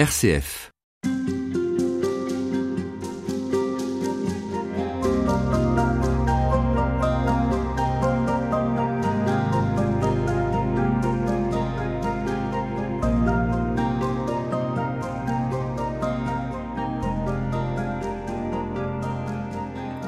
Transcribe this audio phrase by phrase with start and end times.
[0.00, 0.70] RCF.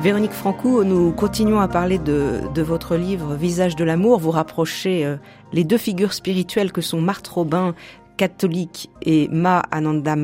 [0.01, 4.19] Véronique Francou, nous continuons à parler de, de votre livre Visage de l'amour.
[4.19, 5.17] Vous rapprochez euh,
[5.53, 7.75] les deux figures spirituelles que sont Marthe Robin,
[8.23, 10.15] catholique, et Ma Ananda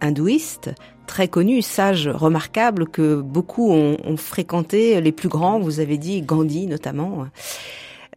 [0.00, 0.74] hindouiste,
[1.06, 6.66] très connu, sage, remarquable, que beaucoup ont, fréquenté, les plus grands, vous avez dit Gandhi
[6.66, 7.28] notamment.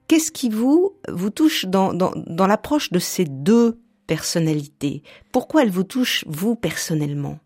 [0.08, 5.04] Qu'est-ce qui vous, vous touche dans, dans, l'approche de ces deux personnalités?
[5.32, 7.38] Pourquoi elles vous touchent, vous, personnellement,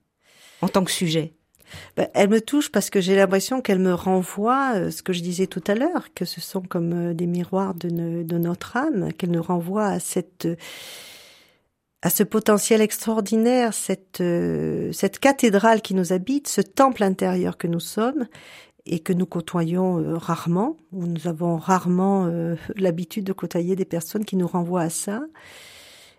[0.61, 1.33] en tant que sujet?
[1.97, 5.21] Ben, elle me touche parce que j'ai l'impression qu'elle me renvoie euh, ce que je
[5.21, 7.89] disais tout à l'heure, que ce sont comme euh, des miroirs de,
[8.23, 10.55] de notre âme, qu'elle nous renvoie à cette euh,
[12.03, 17.65] à ce potentiel extraordinaire, cette euh, cette cathédrale qui nous habite, ce temple intérieur que
[17.65, 18.27] nous sommes
[18.85, 23.85] et que nous côtoyons euh, rarement, où nous avons rarement euh, l'habitude de côtoyer des
[23.85, 25.23] personnes qui nous renvoient à ça.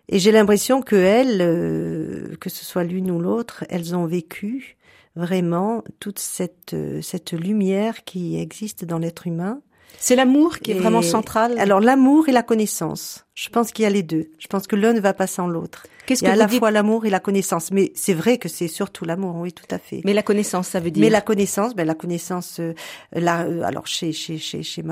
[0.08, 4.78] Et j'ai l'impression que elles, euh, que ce soit l'une ou l'autre, elles ont vécu
[5.16, 9.60] vraiment toute cette cette lumière qui existe dans l'être humain.
[9.98, 11.58] C'est l'amour qui est Et- vraiment central.
[11.58, 13.24] Alors l'amour et la connaissance.
[13.34, 14.26] Je pense qu'il y a les deux.
[14.38, 15.86] Je pense que l'un ne va pas sans l'autre.
[16.06, 17.70] qu'est-ce Il y a que à la dites fois l'amour et la connaissance.
[17.72, 20.02] Mais c'est vrai que c'est surtout l'amour, oui, tout à fait.
[20.04, 22.74] Mais la connaissance, ça veut dire Mais la connaissance, ben la connaissance, euh,
[23.12, 24.84] la, euh, alors chez chez chez chez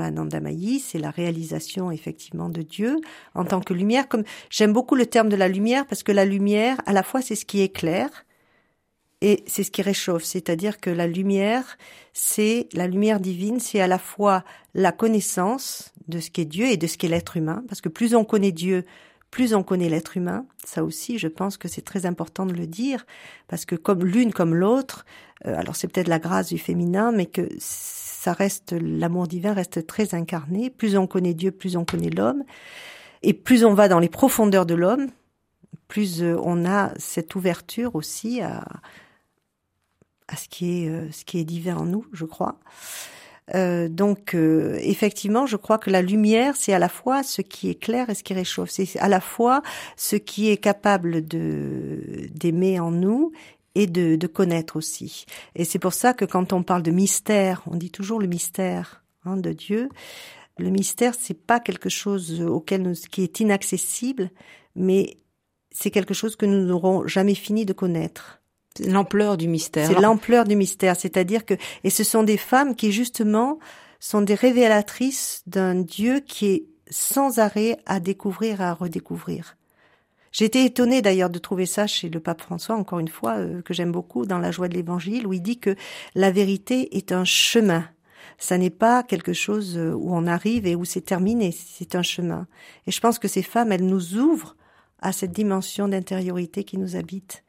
[0.83, 2.97] c'est la réalisation effectivement de Dieu
[3.35, 4.07] en tant que lumière.
[4.09, 7.21] Comme j'aime beaucoup le terme de la lumière parce que la lumière, à la fois,
[7.21, 8.25] c'est ce qui éclaire
[9.23, 10.25] et c'est ce qui réchauffe.
[10.25, 11.77] C'est-à-dire que la lumière,
[12.11, 14.43] c'est la lumière divine, c'est à la fois
[14.73, 17.63] la connaissance de ce qu'est Dieu et de ce qu'est l'être humain.
[17.69, 18.83] Parce que plus on connaît Dieu,
[19.31, 20.45] plus on connaît l'être humain.
[20.65, 23.05] Ça aussi, je pense que c'est très important de le dire,
[23.47, 25.05] parce que comme l'une comme l'autre,
[25.45, 29.87] euh, alors c'est peut-être la grâce du féminin, mais que ça reste, l'amour divin reste
[29.87, 30.69] très incarné.
[30.69, 32.43] Plus on connaît Dieu, plus on connaît l'homme.
[33.21, 35.07] Et plus on va dans les profondeurs de l'homme,
[35.87, 38.65] plus euh, on a cette ouverture aussi à,
[40.27, 42.59] à ce qui est, euh, ce qui est divin en nous, je crois.
[43.55, 47.69] Euh, donc, euh, effectivement, je crois que la lumière, c'est à la fois ce qui
[47.69, 48.69] est clair et ce qui réchauffe.
[48.69, 49.61] C'est à la fois
[49.97, 53.31] ce qui est capable de d'aimer en nous
[53.75, 55.25] et de, de connaître aussi.
[55.55, 59.03] Et c'est pour ça que quand on parle de mystère, on dit toujours le mystère
[59.25, 59.89] hein, de Dieu.
[60.59, 64.29] Le mystère, c'est pas quelque chose auquel nous, qui est inaccessible,
[64.75, 65.17] mais
[65.71, 68.42] c'est quelque chose que nous n'aurons jamais fini de connaître.
[68.79, 69.87] L'ampleur du mystère.
[69.87, 73.59] C'est l'ampleur du mystère, c'est-à-dire que et ce sont des femmes qui justement
[73.99, 79.55] sont des révélatrices d'un Dieu qui est sans arrêt à découvrir à redécouvrir.
[80.41, 83.73] Été étonnée d'ailleurs de trouver ça chez le pape François, encore une fois, euh, que
[83.73, 85.75] j'aime beaucoup dans La joie de l'Évangile, où il dit que
[86.15, 87.87] la vérité est un chemin.
[88.39, 92.01] Ça n'est pas quelque chose euh, où on arrive et où c'est terminé, c'est un
[92.01, 92.47] chemin.
[92.87, 94.57] Et je pense que ces femmes, elles nous ouvrent
[94.99, 97.43] à cette dimension d'intériorité qui nous habite.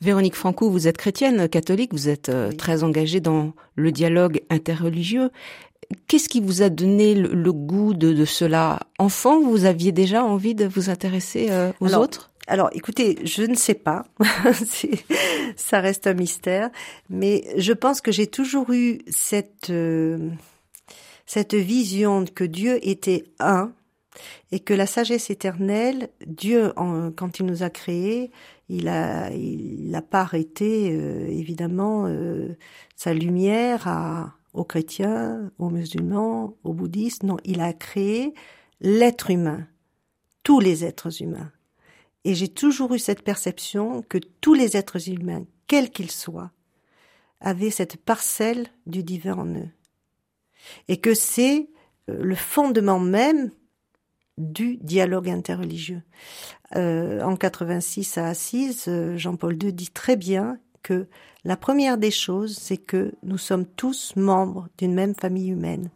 [0.00, 2.56] Véronique Francou, vous êtes chrétienne, catholique, vous êtes euh, Oui.
[2.56, 5.30] très engagée dans le dialogue interreligieux.
[6.06, 8.80] Qu'est-ce qui vous a donné le, le goût de, de cela?
[8.98, 12.30] Enfant, vous aviez déjà envie de vous intéresser euh, aux Alors, autres?
[12.46, 14.04] Alors, écoutez, je ne sais pas.
[15.56, 16.70] Ça reste un mystère.
[17.10, 20.30] Mais je pense que j'ai toujours eu cette, euh,
[21.26, 23.72] cette vision que Dieu était un
[24.52, 28.30] et que la sagesse éternelle, Dieu, en- quand il nous a créés,
[28.68, 32.56] il a, il n'a pas arrêté, euh, évidemment, euh,
[32.96, 37.22] sa lumière à, aux chrétiens, aux musulmans, aux bouddhistes.
[37.22, 38.34] Non, il a créé
[38.80, 39.66] l'être humain,
[40.42, 41.50] tous les êtres humains.
[42.24, 46.52] Et j'ai toujours eu cette perception que tous les êtres humains, quels qu'ils soient,
[47.40, 49.68] avaient cette parcelle du divin en eux.
[50.88, 51.70] Et que c'est
[52.10, 53.50] euh, le fondement même
[54.38, 56.02] du dialogue interreligieux.
[56.76, 61.06] Euh, en 86 à Assise, euh, Jean-Paul II dit très bien que
[61.44, 65.90] la première des choses, c'est que nous sommes tous membres d'une même famille humaine.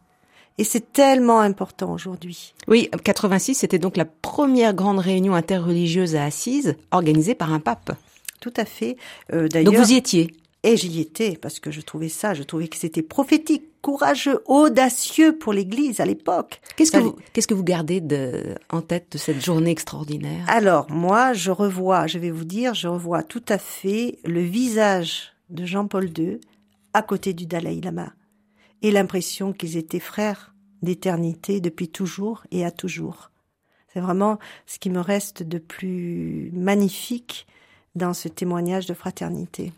[0.58, 2.54] Et c'est tellement important aujourd'hui.
[2.68, 7.92] Oui, 86, c'était donc la première grande réunion interreligieuse à Assise, organisée par un pape.
[8.40, 8.96] Tout à fait.
[9.32, 10.34] Euh, Donc D'ailleurs, vous y étiez.
[10.62, 15.36] Et j'y étais parce que je trouvais ça, je trouvais que c'était prophétique, courageux, audacieux
[15.36, 16.60] pour l'Église à l'époque.
[16.76, 20.44] Qu'est-ce que vous, qu'est-ce que vous gardez de, en tête de cette journée extraordinaire?
[20.48, 25.32] Alors moi, je revois, je vais vous dire, je revois tout à fait le visage
[25.50, 26.40] de Jean-Paul II
[26.94, 28.12] à côté du Dalai Lama
[28.82, 33.30] et l'impression qu'ils étaient frères d'éternité depuis toujours et à toujours.
[33.92, 37.46] C'est vraiment ce qui me reste de plus magnifique
[37.94, 39.72] dans ce témoignage de fraternité.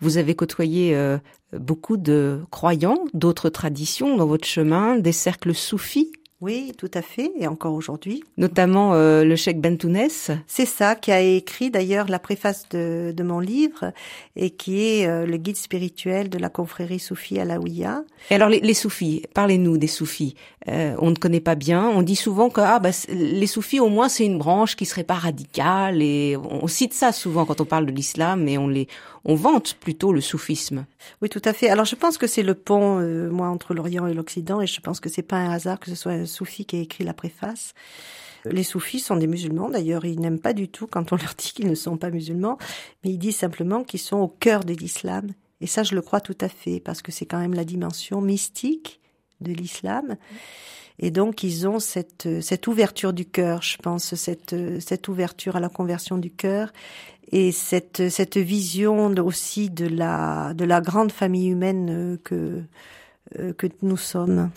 [0.00, 1.18] Vous avez côtoyé euh,
[1.52, 7.30] beaucoup de croyants, d'autres traditions dans votre chemin, des cercles soufis oui, tout à fait,
[7.38, 8.24] et encore aujourd'hui.
[8.38, 10.30] Notamment euh, le cheikh Bentounès.
[10.46, 13.92] C'est ça qui a écrit d'ailleurs la préface de, de, mon livre
[14.36, 18.04] et qui est euh, le guide spirituel de la confrérie soufie Alaouia.
[18.30, 20.34] Et alors les, les soufis, parlez-nous des soufis.
[20.68, 21.86] Euh, on ne connaît pas bien.
[21.86, 25.04] On dit souvent que ah, bah, les soufis au moins c'est une branche qui serait
[25.04, 28.88] pas radicale et on cite ça souvent quand on parle de l'islam et on les
[29.24, 30.86] on vante plutôt le soufisme.
[31.22, 31.68] Oui, tout à fait.
[31.68, 34.80] Alors je pense que c'est le pont, euh, moi, entre l'Orient et l'Occident, et je
[34.80, 37.14] pense que c'est pas un hasard que ce soit un soufi qui ait écrit la
[37.14, 37.74] préface.
[38.46, 41.52] Les soufis sont des musulmans, d'ailleurs, ils n'aiment pas du tout quand on leur dit
[41.54, 42.58] qu'ils ne sont pas musulmans,
[43.04, 45.28] mais ils disent simplement qu'ils sont au cœur de l'islam.
[45.60, 48.22] Et ça, je le crois tout à fait, parce que c'est quand même la dimension
[48.22, 49.00] mystique
[49.42, 50.16] de l'islam.
[50.98, 55.60] Et donc, ils ont cette, cette ouverture du cœur, je pense, cette, cette ouverture à
[55.60, 56.72] la conversion du cœur
[57.30, 62.62] et cette, vision aussi de la, de la grande famille humaine que,
[63.56, 64.50] que nous sommes.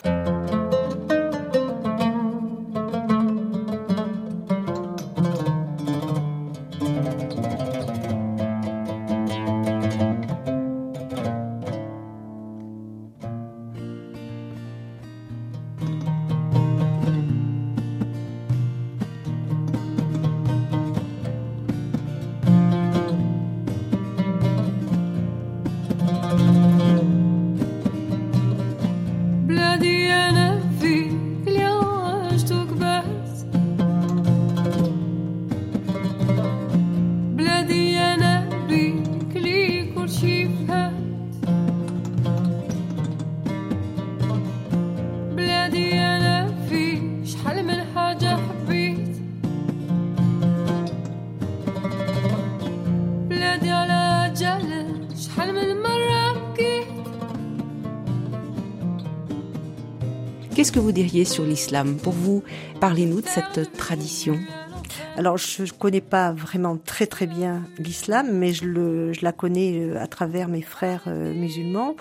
[60.64, 62.42] Qu'est-ce que vous diriez sur l'islam Pour vous,
[62.80, 64.40] parlez-nous de cette tradition.
[65.18, 69.34] Alors, je ne connais pas vraiment très très bien l'islam, mais je, le, je la
[69.34, 71.98] connais euh, à travers mes frères euh, musulmans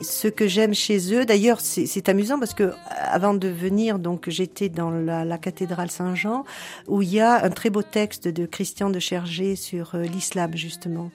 [0.00, 4.68] ce que j'aime chez eux, d'ailleurs, c'est amusant parce que avant de venir, donc j'étais
[4.68, 6.44] dans la, cathédrale Saint-Jean
[6.88, 10.56] où il y a un très beau texte de Christian de Chergé sur euh, l'islam
[10.56, 11.10] justement.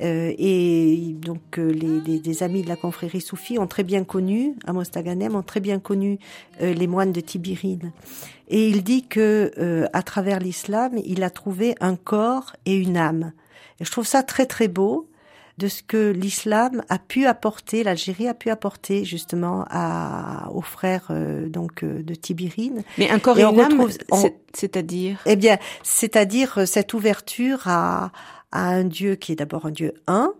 [0.00, 4.54] Euh, et donc euh, les, des amis de la confrérie soufie ont très bien connu,
[4.66, 6.18] à Mostaganem, ont très bien connu
[6.60, 7.92] euh, les moines de Tibirine.
[8.48, 9.52] Et il dit que
[9.92, 13.32] à travers l'islam, il a trouvé un corps et une âme.
[13.78, 15.06] Et je trouve ça très très beau
[15.58, 21.12] de ce que l'islam a pu apporter, l'Algérie a pu apporter justement à, aux frères
[21.48, 22.84] donc de Tibirine.
[22.96, 23.86] Mais un corps et, une âme,
[24.54, 25.18] c'est-à-dire?
[25.26, 28.12] Eh bien, c'est-à-dire cette ouverture à
[28.52, 30.34] à un Dieu qui est d'abord un Dieu un,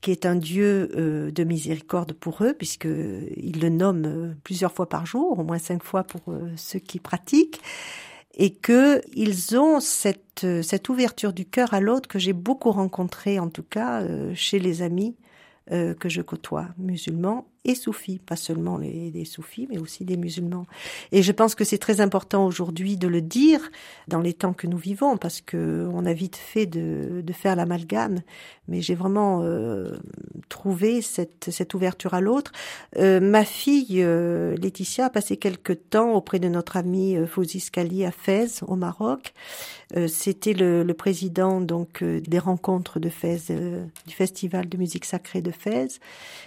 [0.00, 4.88] qui est un Dieu euh, de miséricorde pour eux, puisque le nomme euh, plusieurs fois
[4.88, 7.60] par jour, au moins cinq fois pour euh, ceux qui pratiquent,
[8.36, 13.38] et que ils ont cette cette ouverture du cœur à l'autre que j'ai beaucoup rencontré,
[13.38, 14.02] en tout cas
[14.34, 15.14] chez les amis
[15.70, 20.66] que je côtoie, musulmans et soufis, pas seulement les, les, soufis, mais aussi des musulmans.
[21.12, 23.60] Et je pense que c'est très important aujourd'hui de le dire
[24.08, 27.56] dans les temps que nous vivons, parce que on a vite fait de, de faire
[27.56, 28.20] l'amalgame.
[28.68, 29.96] Mais j'ai vraiment euh,
[30.48, 32.52] trouvé cette, cette ouverture à l'autre.
[32.98, 38.04] Euh, ma fille euh, Laetitia a passé quelques temps auprès de notre ami Fouzi Scali
[38.04, 39.34] à Fès, au Maroc.
[40.08, 45.52] C'était le, le, président donc des rencontres de Fès, du festival de musique sacrée de
[45.52, 46.00] Fès.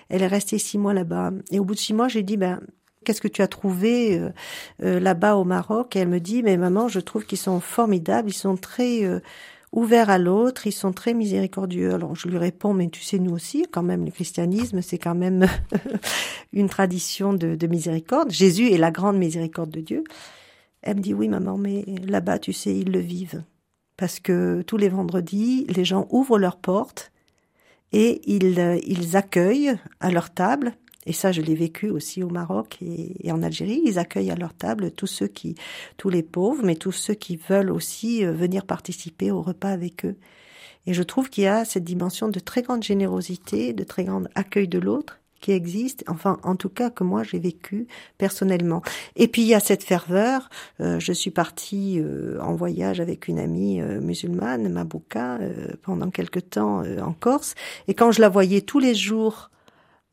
[0.09, 1.05] Elle est restée six mois là
[1.51, 2.59] et au bout de six mois, j'ai dit, ben,
[3.07, 4.29] qu'est-ce que tu as trouvé euh,
[4.83, 5.95] euh, là-bas au Maroc?
[5.95, 9.21] Et elle me dit, mais maman, je trouve qu'ils sont formidables, ils sont très euh,
[9.71, 11.93] ouverts à l'autre, ils sont très miséricordieux.
[11.93, 15.15] Alors je lui réponds, mais tu sais, nous aussi, quand même, le christianisme, c'est quand
[15.15, 15.47] même
[16.53, 18.29] une tradition de, de, miséricorde.
[18.29, 20.03] Jésus est la grande miséricorde de Dieu.
[20.81, 23.41] Elle me dit, oui, maman, mais là-bas, tu sais, ils le vivent.
[23.95, 27.13] Parce que tous les vendredis, les gens ouvrent leurs portes
[27.93, 30.73] et ils, ils accueillent à leur table
[31.07, 33.81] et ça, je l'ai vécu aussi au Maroc et, en Algérie.
[33.85, 35.55] Ils accueillent à leur table tous ceux qui,
[35.95, 40.05] tous les pauvres, mais tous ceux qui veulent aussi euh, venir participer au repas avec
[40.05, 40.17] eux.
[40.85, 44.23] Et je trouve qu'il y a cette dimension de très grande générosité, de très grand
[44.35, 47.87] accueil de l'autre qui existe, enfin en tout cas que moi j'ai vécu
[48.17, 48.81] personnellement.
[49.15, 50.49] Et puis il y a cette ferveur.
[50.81, 55.39] Euh, je suis partie euh, en voyage avec une amie musulmane, Mabouka,
[55.83, 57.55] pendant quelque temps en Corse,
[57.87, 59.51] et quand je la voyais tous les jours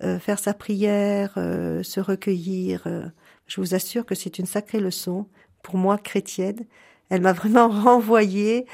[0.03, 2.83] euh, faire sa prière, euh, se recueillir.
[2.87, 3.07] Euh,
[3.47, 5.27] je vous assure que c'est une sacrée leçon
[5.63, 6.67] pour moi chrétienne.
[7.11, 8.67] Elle m'a vraiment renvoyé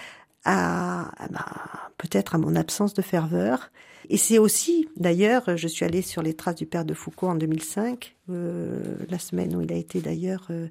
[0.46, 3.70] à, bah, peut-être à mon absence de ferveur.
[4.08, 7.34] Et c'est aussi, d'ailleurs, je suis allée sur les traces du père de Foucault en
[7.34, 10.68] 2005, euh, la semaine où il a été d'ailleurs euh,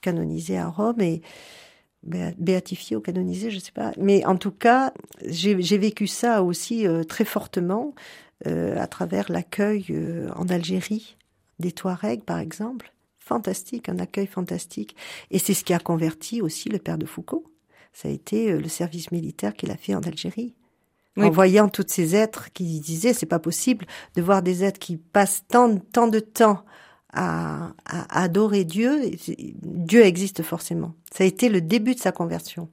[0.00, 1.22] canonisé à Rome et
[2.02, 3.92] béatifié ou canonisé, je sais pas.
[3.96, 4.92] Mais en tout cas,
[5.24, 7.94] j'ai vécu ça aussi très fortement
[8.44, 11.16] à travers l'accueil euh, en Algérie
[11.58, 12.92] des Touaregs, par exemple.
[13.18, 14.96] Fantastique, un accueil fantastique.
[15.30, 17.44] Et c'est ce qui a converti aussi le père de Foucault.
[17.92, 20.54] Ça a été le service militaire qu'il a fait en Algérie.
[21.16, 23.86] En voyant tous ces êtres qui disaient c'est pas possible
[24.16, 26.64] de voir des êtres qui passent tant, tant de temps
[27.12, 29.12] à, adorer Dieu,
[29.62, 30.94] Dieu existe forcément.
[31.12, 32.68] Ça a été le début de sa conversion.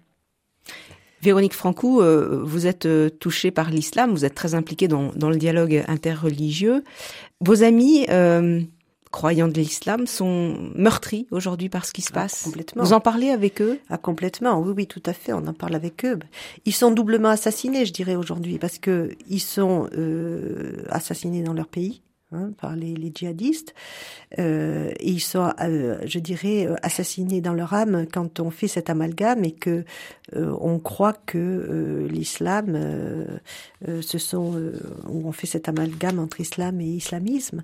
[1.22, 5.36] Véronique Francou, euh, vous êtes euh, touchée par l'islam, vous êtes très impliquée dans, le
[5.36, 6.84] dialogue interreligieux.
[7.42, 8.62] Vos amis euh,
[9.12, 12.44] croyants de l'islam sont meurtris aujourd'hui par ce qui se ah, passe.
[12.44, 12.84] complètement.
[12.84, 13.80] Vous en parlez avec eux?
[13.90, 16.18] Ah complètement, oui oui tout à fait, on en parle avec eux.
[16.66, 19.90] Ils sont doublement assassinés, je dirais aujourd'hui, parce que ils sont
[20.90, 22.01] assassinés dans leur pays
[22.34, 23.76] Hein, par les, les, djihadistes.
[24.40, 28.70] Euh, et ils sont, euh, je dirais, euh, assassinés dans leur âme quand on fait
[28.70, 29.84] cet amalgame et que
[30.38, 32.78] euh, on croit que euh, l'islam,
[33.86, 34.72] ce sont,
[35.10, 37.64] on fait cet amalgame entre islam et islamisme.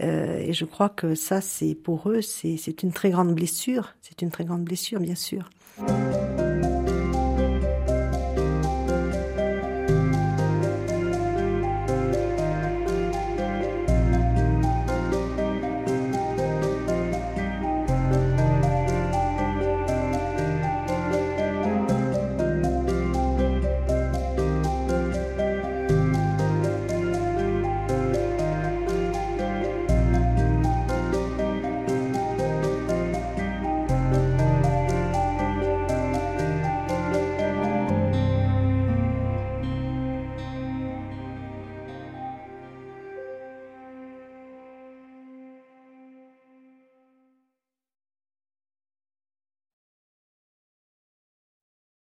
[0.00, 3.94] et je crois que ça, c'est pour eux, c'est une très grande blessure.
[4.00, 5.48] C'est une très grande blessure, bien sûr.